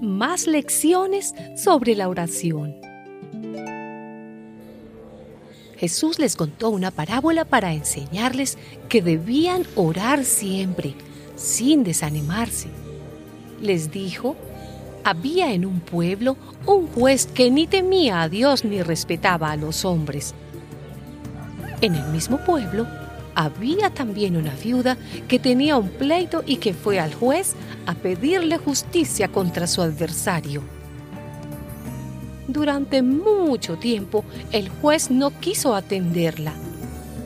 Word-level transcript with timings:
más 0.00 0.46
lecciones 0.46 1.34
sobre 1.56 1.94
la 1.94 2.08
oración. 2.08 2.76
Jesús 5.76 6.18
les 6.18 6.36
contó 6.36 6.68
una 6.68 6.90
parábola 6.90 7.44
para 7.44 7.72
enseñarles 7.72 8.58
que 8.88 9.00
debían 9.00 9.64
orar 9.76 10.24
siempre, 10.24 10.94
sin 11.36 11.84
desanimarse. 11.84 12.68
Les 13.62 13.90
dijo, 13.90 14.36
había 15.04 15.52
en 15.52 15.64
un 15.64 15.80
pueblo 15.80 16.36
un 16.66 16.86
juez 16.88 17.26
que 17.26 17.50
ni 17.50 17.66
temía 17.66 18.20
a 18.20 18.28
Dios 18.28 18.64
ni 18.64 18.82
respetaba 18.82 19.50
a 19.50 19.56
los 19.56 19.86
hombres. 19.86 20.34
En 21.80 21.94
el 21.94 22.06
mismo 22.08 22.38
pueblo 22.44 22.86
había 23.34 23.90
también 23.90 24.36
una 24.36 24.54
viuda 24.54 24.96
que 25.28 25.38
tenía 25.38 25.76
un 25.76 25.88
pleito 25.88 26.42
y 26.46 26.56
que 26.56 26.74
fue 26.74 26.98
al 26.98 27.14
juez 27.14 27.54
a 27.86 27.94
pedirle 27.94 28.58
justicia 28.58 29.28
contra 29.28 29.66
su 29.66 29.82
adversario. 29.82 30.62
Durante 32.48 33.02
mucho 33.02 33.76
tiempo 33.76 34.24
el 34.50 34.68
juez 34.68 35.10
no 35.10 35.30
quiso 35.38 35.74
atenderla, 35.74 36.52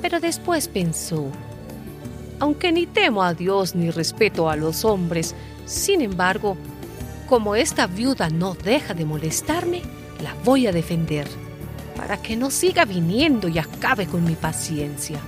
pero 0.03 0.21
después 0.21 0.69
pensó, 0.69 1.31
aunque 2.41 2.73
ni 2.73 2.87
temo 2.87 3.23
a 3.23 3.33
Dios 3.33 3.75
ni 3.75 3.91
respeto 3.91 4.51
a 4.51 4.57
los 4.57 4.85
hombres, 4.85 5.35
sin 5.65 6.03
embargo, 6.03 6.57
como 7.27 7.55
esta 7.55 7.87
viuda 7.87 8.29
no 8.29 8.55
deja 8.55 8.93
de 8.93 9.07
molestarme, 9.07 9.81
la 10.23 10.35
voy 10.45 10.67
a 10.67 10.73
defender, 10.73 11.27
para 11.97 12.21
que 12.21 12.37
no 12.37 12.51
siga 12.51 12.85
viniendo 12.85 13.49
y 13.49 13.59
acabe 13.59 14.07
con 14.07 14.25
mi 14.25 14.35
paciencia. 14.35 15.21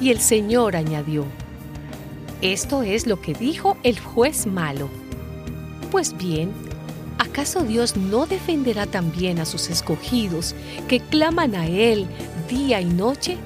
Y 0.00 0.10
el 0.10 0.20
Señor 0.20 0.76
añadió, 0.76 1.24
esto 2.40 2.82
es 2.82 3.06
lo 3.06 3.20
que 3.20 3.34
dijo 3.34 3.76
el 3.82 3.98
juez 3.98 4.46
malo. 4.46 4.88
Pues 5.90 6.16
bien, 6.16 6.52
¿acaso 7.18 7.62
Dios 7.62 7.96
no 7.96 8.26
defenderá 8.26 8.86
también 8.86 9.40
a 9.40 9.44
sus 9.44 9.70
escogidos 9.70 10.54
que 10.86 11.00
claman 11.00 11.56
a 11.56 11.66
Él 11.66 12.06
día 12.48 12.80
y 12.80 12.84
noche? 12.84 13.36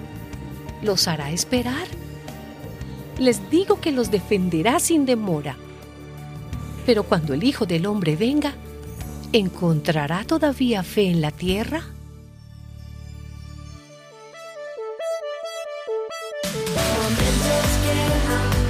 ¿Los 0.83 1.09
hará 1.09 1.31
esperar? 1.31 1.87
Les 3.19 3.49
digo 3.51 3.81
que 3.81 3.93
los 3.93 4.11
defenderá 4.11 4.79
sin 4.79 5.07
demora. 5.07 5.57
Pero 6.85 7.05
cuando 7.05 7.33
el 7.33 7.45
Hijo 7.45 7.65
del 7.65 7.87
Hombre 7.87 8.17
venga, 8.17 8.53
¿encontrará 9.33 10.25
todavía 10.25 10.83
fe 10.83 11.09
en 11.09 11.21
la 11.21 11.31
tierra? 11.31 11.83
Yeah. 17.95 18.53
I'm 18.55 18.62